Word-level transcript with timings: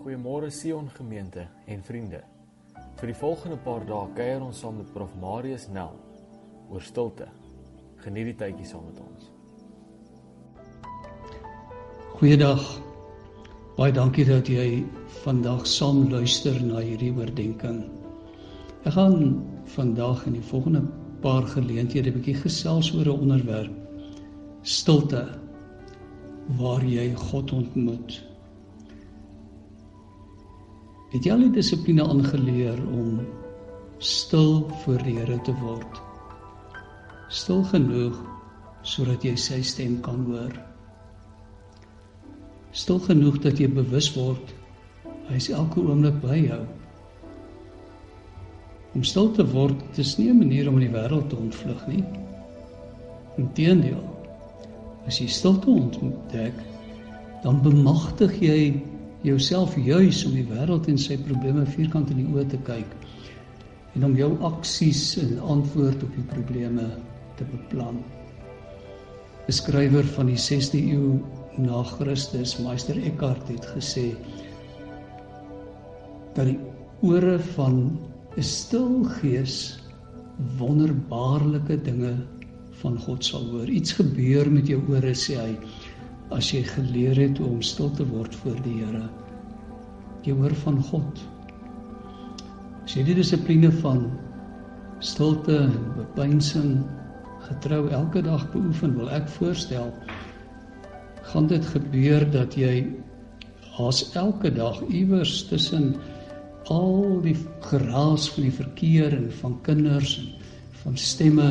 Goeiemôre 0.00 0.48
Sion 0.50 0.86
gemeente 0.96 1.42
en 1.68 1.82
vriende. 1.84 2.22
Vir 2.96 3.10
die 3.10 3.16
volgende 3.20 3.58
paar 3.60 3.82
dae 3.84 4.06
kuier 4.16 4.40
ons 4.40 4.62
saam 4.62 4.78
met 4.80 4.88
Prof 4.94 5.10
Marius 5.20 5.66
Nel 5.68 5.92
oor 6.72 6.80
stilte. 6.80 7.26
Geniet 8.00 8.30
die 8.30 8.36
tydjie 8.40 8.68
saam 8.70 8.86
met 8.88 9.02
ons. 9.04 9.26
Goeiedag. 12.14 12.64
Baie 13.76 13.92
dankie 13.92 14.24
dat 14.24 14.48
jy 14.48 14.86
vandag 15.20 15.66
saam 15.68 16.06
luister 16.08 16.56
na 16.64 16.80
hierdie 16.80 17.12
oordeenking. 17.12 17.82
Ek 18.88 18.96
gaan 18.96 19.36
vandag 19.76 20.24
in 20.32 20.38
die 20.38 20.48
volgende 20.54 20.80
paar 21.20 21.44
geleenthede 21.44 22.08
'n 22.08 22.16
bietjie 22.16 22.38
gesels 22.40 22.88
oor 22.96 23.04
'n 23.04 23.20
onderwerp: 23.28 23.76
stilte 24.62 25.28
waar 26.56 26.84
jy 26.84 27.12
God 27.28 27.52
ontmoet. 27.52 28.29
Het 31.10 31.26
jy 31.26 31.32
al 31.34 31.40
die 31.42 31.54
dissipline 31.56 32.04
aangeleer 32.06 32.78
om 32.86 33.18
stil 33.98 34.60
voor 34.82 35.00
die 35.02 35.16
Here 35.16 35.40
te 35.42 35.54
word? 35.58 35.96
Stil 37.34 37.64
genoeg 37.66 38.18
sodat 38.86 39.24
jy 39.26 39.32
sy 39.34 39.58
stem 39.66 39.96
kan 40.06 40.22
hoor. 40.28 40.54
Stil 42.70 43.00
genoeg 43.08 43.40
dat 43.42 43.58
jy 43.58 43.66
bewus 43.74 44.12
word 44.14 44.54
hy 45.30 45.38
is 45.38 45.50
elke 45.54 45.82
oomblik 45.82 46.16
by 46.22 46.36
jou. 46.44 46.60
Om 48.94 49.02
stil 49.06 49.32
te 49.34 49.46
word 49.50 49.98
is 50.02 50.16
nie 50.18 50.30
'n 50.30 50.38
manier 50.38 50.68
om 50.68 50.78
in 50.78 50.86
die 50.86 50.94
wêreld 50.94 51.28
te 51.30 51.36
ontvlug 51.36 51.86
nie. 51.86 52.04
Inteendeel, 53.38 54.02
as 55.06 55.18
jy 55.18 55.26
stilte 55.26 55.70
ontdek, 55.70 56.54
dan 57.42 57.62
bemagtig 57.62 58.40
jy 58.40 58.82
jouself 59.22 59.76
juis 59.76 60.24
om 60.26 60.36
die 60.36 60.46
wêreld 60.48 60.88
en 60.88 60.98
sy 60.98 61.18
probleme 61.20 61.66
vierkant 61.66 62.10
in 62.12 62.22
die 62.22 62.30
oë 62.32 62.46
te 62.52 62.60
kyk 62.68 62.94
en 63.98 64.06
om 64.06 64.14
jou 64.16 64.30
aksies 64.46 65.02
en 65.20 65.38
antwoord 65.56 66.04
op 66.06 66.16
die 66.16 66.26
probleme 66.30 66.86
te 67.36 67.44
beplan. 67.50 67.98
'n 69.48 69.52
Skrywer 69.52 70.06
van 70.16 70.30
die 70.30 70.38
6de 70.38 70.78
eeu 70.94 71.18
na 71.58 71.82
Christus, 71.82 72.58
Meister 72.62 72.96
Eckhart 72.96 73.48
het 73.48 73.66
gesê 73.74 74.14
dat 76.36 76.46
die 76.46 76.58
ore 77.02 77.38
van 77.56 77.98
'n 78.36 78.42
stil 78.42 79.04
gees 79.20 79.80
wonderbaarlike 80.58 81.76
dinge 81.82 82.14
van 82.80 82.98
God 82.98 83.24
sal 83.24 83.44
hoor. 83.50 83.68
Iets 83.68 83.92
gebeur 83.92 84.50
met 84.50 84.68
jou 84.68 84.80
ore 84.88 85.12
sê 85.14 85.36
hy 85.36 85.56
as 86.34 86.52
jy 86.54 86.62
geleer 86.66 87.18
het 87.18 87.38
hoe 87.38 87.48
om 87.56 87.62
stil 87.62 87.90
te 87.96 88.06
word 88.06 88.34
voor 88.42 88.58
die 88.64 88.78
Here. 88.78 89.06
Jy 90.26 90.36
hoor 90.36 90.54
van 90.62 90.80
God. 90.90 91.20
As 92.84 92.96
jy 92.96 93.04
die 93.08 93.16
dissipline 93.18 93.70
van 93.80 94.06
stilte 95.00 95.56
en 95.64 95.76
bepeinsing 95.96 96.80
getrou 97.46 97.86
elke 97.88 98.22
dag 98.22 98.44
beoefen, 98.52 98.96
wil 98.98 99.08
ek 99.16 99.28
voorstel 99.38 99.92
gaan 101.30 101.46
dit 101.50 101.64
gebeur 101.72 102.24
dat 102.32 102.56
jy 102.58 102.74
as 103.80 104.02
elke 104.18 104.50
dag 104.52 104.80
iewers 104.88 105.44
tussen 105.48 105.94
al 106.70 107.20
die 107.24 107.36
geraas 107.64 108.28
van 108.34 108.46
die 108.46 108.54
verkeer 108.54 109.14
en 109.16 109.30
van 109.40 109.56
kinders 109.66 110.18
en 110.20 110.28
van 110.82 110.96
stemme 110.96 111.48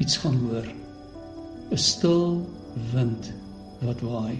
iets 0.00 0.16
gaan 0.22 0.38
hoor. 0.46 0.66
'n 1.70 1.76
Stil 1.76 2.46
wind 2.92 3.32
wat 3.80 4.00
waai. 4.00 4.38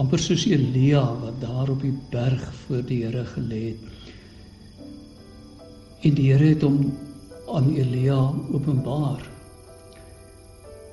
amper 0.00 0.18
soos 0.18 0.46
Elia 0.48 1.02
wat 1.20 1.40
daar 1.42 1.70
op 1.70 1.82
die 1.84 1.92
berg 2.10 2.44
voor 2.64 2.80
die 2.88 3.02
Here 3.04 3.24
gelê 3.34 3.60
het. 3.72 3.82
En 6.02 6.14
die 6.16 6.30
Here 6.32 6.52
het 6.54 6.64
hom 6.64 6.78
aan 7.52 7.68
Elia 7.76 8.18
openbaar. 8.56 9.20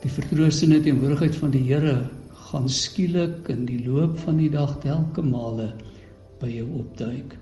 Die 0.03 0.11
vertroostende 0.11 0.81
teenwoordigheid 0.83 1.35
van 1.39 1.53
die 1.55 1.63
Here 1.69 2.09
gaan 2.49 2.67
skielik 2.69 3.47
in 3.53 3.65
die 3.69 3.79
loop 3.85 4.17
van 4.25 4.39
die 4.41 4.49
dag 4.51 4.75
telke 4.83 5.23
male 5.23 5.71
by 6.41 6.49
jou 6.51 6.67
opduik. 6.81 7.37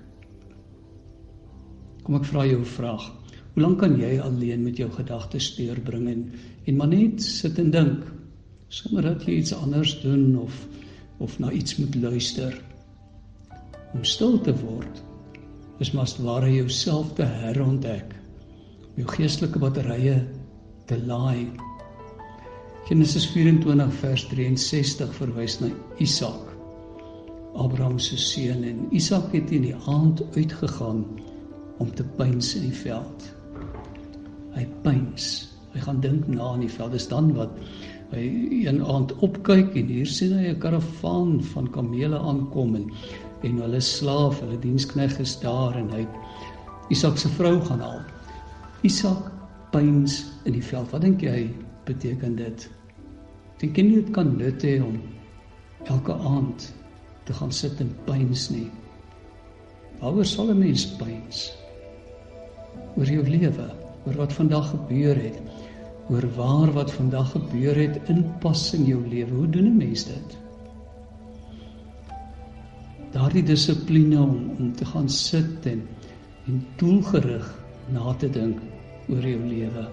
Kom 2.04 2.18
ek 2.18 2.28
vra 2.30 2.46
jou 2.46 2.60
'n 2.60 2.74
vraag. 2.76 3.10
Hoe 3.54 3.62
lank 3.62 3.78
kan 3.78 3.98
jy 3.98 4.20
alleen 4.20 4.62
met 4.62 4.76
jou 4.76 4.90
gedagtes 4.90 5.56
deurbring 5.56 6.08
en 6.08 6.30
en 6.64 6.76
maar 6.76 6.88
net 6.88 7.22
sit 7.22 7.58
en 7.58 7.70
dink 7.70 8.04
sonder 8.68 9.02
dat 9.02 9.24
jy 9.24 9.38
iets 9.40 9.54
anders 9.54 10.00
doen 10.00 10.38
of 10.38 10.66
of 11.18 11.38
na 11.38 11.50
iets 11.50 11.76
moet 11.76 11.94
luister. 11.94 12.54
Om 13.92 14.04
stil 14.04 14.40
te 14.40 14.54
word 14.60 15.02
is 15.78 15.90
maar 15.90 16.10
ware 16.22 16.52
jouself 16.52 17.14
te 17.14 17.26
herontdek 17.26 18.14
jou 18.98 19.06
geestelike 19.14 19.58
batterye 19.62 20.20
te 20.86 20.98
laai. 21.06 21.48
Genesis 22.88 23.26
24 23.34 23.92
vers 24.02 24.28
63 24.30 25.14
verwys 25.18 25.58
na 25.60 25.70
Isak 25.98 26.48
Abraham 27.58 27.98
se 27.98 28.16
seun 28.16 28.62
en 28.64 28.86
Isak 28.94 29.32
het 29.32 29.50
in 29.50 29.64
die 29.66 29.74
aand 29.90 30.22
uitgegaan 30.36 31.04
om 31.78 31.90
te 31.94 32.04
pyns 32.18 32.54
in 32.58 32.68
die 32.68 32.78
veld. 32.84 33.24
Hy 34.54 34.66
pyns. 34.84 35.48
Hy 35.72 35.82
gaan 35.82 36.00
dink 36.02 36.26
na 36.30 36.52
in 36.54 36.66
die 36.66 36.72
veld. 36.72 36.94
Dis 36.94 37.08
dan 37.10 37.32
wat 37.34 37.54
hy 38.10 38.24
een 38.64 38.80
aand 38.84 39.12
opkyk 39.24 39.74
en 39.76 39.90
hier 39.92 40.06
sien 40.06 40.32
hy 40.38 40.48
'n 40.48 40.60
karavaan 40.62 41.42
van 41.52 41.70
kamele 41.70 42.18
aankom 42.18 42.74
en 42.76 42.90
en 43.42 43.60
hulle 43.62 43.80
slaaf, 43.80 44.40
hulle 44.40 44.58
dienskneg 44.58 45.18
is 45.22 45.36
daar 45.40 45.76
en 45.76 45.90
hy 45.90 46.06
Isak 46.88 47.18
se 47.18 47.28
vrou 47.28 47.60
gaan 47.60 47.80
haal. 47.80 48.00
Isak 48.82 49.30
pyns 49.70 50.24
in 50.44 50.52
die 50.52 50.64
veld. 50.64 50.90
Wat 50.90 51.00
dink 51.04 51.20
jy 51.20 51.50
beteken 51.84 52.36
dit? 52.36 52.70
Dink 53.60 53.76
jy 53.76 53.84
nie 53.84 53.98
dit 54.00 54.10
kan 54.14 54.36
nut 54.38 54.64
hê 54.64 54.78
om 54.82 54.96
elke 55.84 56.14
aand 56.14 56.72
te 57.28 57.36
gaan 57.36 57.52
sit 57.52 57.80
en 57.80 57.92
pyns 58.06 58.48
nie? 58.50 58.70
Waaroor 60.00 60.24
sal 60.24 60.50
'n 60.50 60.58
mens 60.58 60.86
pyns? 60.96 61.52
Oor 62.96 63.06
jou 63.06 63.22
lewe, 63.28 63.68
oor 64.06 64.16
wat 64.16 64.32
vandag 64.32 64.70
gebeur 64.70 65.16
het 65.16 65.38
oor 66.08 66.24
waar 66.36 66.72
wat 66.72 66.92
vandag 66.92 67.30
gebeur 67.34 67.76
het 67.76 68.08
inpas 68.08 68.72
in 68.76 68.84
jou 68.88 69.00
lewe. 69.08 69.34
Hoe 69.34 69.48
doen 69.48 69.68
'n 69.68 69.76
mens 69.76 70.04
dit? 70.04 70.38
Daardie 73.12 73.42
dissipline 73.42 74.22
om 74.22 74.50
om 74.58 74.74
te 74.76 74.84
gaan 74.84 75.08
sit 75.08 75.66
en 75.66 75.88
en 76.46 76.66
doelgerig 76.76 77.48
na 77.92 78.14
te 78.14 78.30
dink 78.30 78.60
oor 79.08 79.26
jou 79.26 79.40
lewe. 79.46 79.88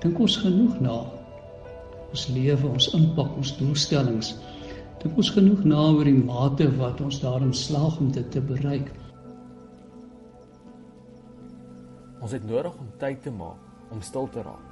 Dink 0.00 0.18
ons 0.18 0.36
genoeg 0.36 0.80
na 0.80 0.98
ons 2.10 2.28
lewe, 2.28 2.68
ons 2.68 2.90
impak, 2.94 3.36
ons 3.36 3.56
doelstellings. 3.56 4.34
Dink 5.02 5.16
ons 5.16 5.30
genoeg 5.30 5.64
na 5.64 5.88
oor 5.88 6.04
die 6.04 6.24
mate 6.24 6.68
wat 6.76 7.00
ons 7.00 7.20
daarin 7.20 7.52
slaag 7.52 7.98
om 7.98 8.12
dit 8.12 8.30
te 8.30 8.40
bereik. 8.40 8.92
Ons 12.20 12.32
het 12.32 12.44
nodig 12.44 12.72
om 12.78 12.92
tyd 12.98 13.22
te 13.22 13.30
maak 13.30 13.63
om 13.90 14.02
stil 14.02 14.28
te 14.28 14.42
raak. 14.42 14.70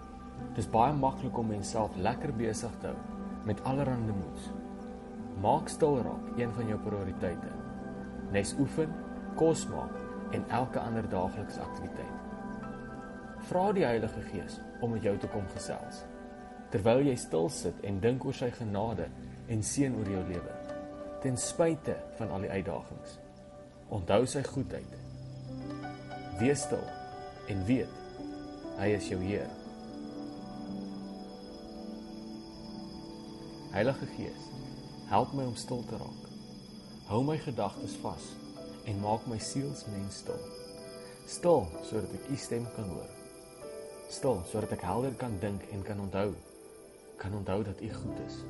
Dis 0.57 0.69
baie 0.71 0.95
maklik 0.97 1.39
om 1.39 1.51
menself 1.53 1.97
lekker 1.97 2.33
besig 2.37 2.73
te 2.81 2.93
hou 2.93 2.99
met 3.47 3.63
allerlei 3.67 4.15
moeds. 4.15 4.51
Maak 5.43 5.69
stil 5.69 5.99
raak 6.03 6.39
een 6.39 6.53
van 6.55 6.69
jou 6.71 6.79
prioriteite. 6.79 7.53
Nes 8.33 8.55
oefen, 8.59 8.93
kos 9.37 9.67
maak 9.69 9.97
en 10.33 10.45
elke 10.49 10.81
ander 10.81 11.09
daaglikse 11.09 11.61
aktiwiteit. 11.61 12.19
Vra 13.49 13.73
die 13.75 13.85
Heilige 13.85 14.23
Gees 14.31 14.61
om 14.81 14.95
met 14.95 15.03
jou 15.03 15.17
te 15.19 15.29
kom 15.33 15.47
gesels. 15.55 16.05
Terwyl 16.71 17.03
jy 17.09 17.17
stil 17.19 17.51
sit 17.53 17.81
en 17.85 18.01
dink 18.01 18.25
oor 18.25 18.37
sy 18.37 18.51
genade 18.55 19.09
en 19.53 19.65
seën 19.67 19.95
oor 19.99 20.09
jou 20.09 20.23
lewe, 20.29 20.55
ten 21.25 21.37
spyte 21.37 21.97
van 22.21 22.31
al 22.33 22.47
die 22.47 22.53
uitdagings. 22.53 23.19
Onthou 23.93 24.23
sy 24.27 24.45
goedheid. 24.47 24.95
Wees 26.41 26.65
stil 26.65 26.87
en 27.53 27.67
weet 27.69 28.02
Hy 28.79 28.87
is 28.97 29.09
jou 29.11 29.19
Heer. 29.21 29.51
Heilige 33.73 34.07
Gees, 34.17 34.47
help 35.11 35.35
my 35.37 35.45
om 35.45 35.57
stil 35.61 35.85
te 35.89 35.99
raak. 36.01 36.25
Hou 37.11 37.21
my 37.25 37.37
gedagtes 37.41 37.99
vas 38.01 38.31
en 38.89 39.01
maak 39.05 39.27
my 39.29 39.37
sielsmens 39.41 40.23
stil. 40.23 40.41
Stil 41.29 41.67
sodat 41.85 42.17
ek 42.17 42.31
U 42.33 42.39
stem 42.41 42.65
kan 42.77 42.89
hoor. 42.95 43.13
Stil 44.09 44.41
sodat 44.49 44.73
ek 44.79 44.89
helder 44.89 45.15
kan 45.21 45.37
dink 45.45 45.69
en 45.77 45.85
kan 45.85 46.01
onthou. 46.01 46.33
Kan 47.21 47.37
onthou 47.37 47.61
dat 47.69 47.85
U 47.85 47.93
goed 48.01 48.25
is. 48.25 48.41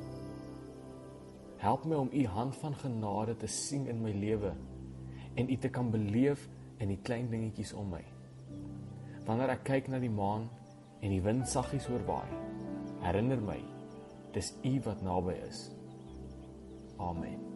Help 1.59 1.83
my 1.83 1.99
om 1.99 2.11
U 2.11 2.25
hand 2.31 2.55
van 2.63 2.79
genade 2.79 3.35
te 3.43 3.51
sien 3.51 3.87
in 3.91 3.99
my 4.03 4.15
lewe 4.15 4.55
en 5.35 5.51
U 5.51 5.59
te 5.59 5.69
kan 5.69 5.91
beleef 5.91 6.47
in 6.79 6.95
die 6.95 7.01
klein 7.03 7.27
dingetjies 7.31 7.75
om 7.75 7.91
my. 7.91 8.03
Wanneer 9.27 9.55
ek 9.55 9.63
kyk 9.69 9.87
na 9.91 10.01
die 10.03 10.11
maan 10.11 10.49
en 11.03 11.13
die 11.13 11.23
wind 11.23 11.47
saggies 11.47 11.87
oorwaai, 11.91 12.27
herinner 13.05 13.39
my 13.39 13.59
dis 14.35 14.51
U 14.65 14.75
wat 14.87 15.03
naby 15.05 15.37
is. 15.47 15.69
Amen. 16.99 17.52